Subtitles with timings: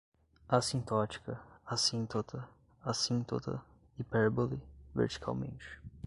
[0.49, 2.49] assintótica, assintota,
[2.83, 3.61] assíntota,
[3.99, 4.59] hipérbole,
[4.95, 5.79] verticalmente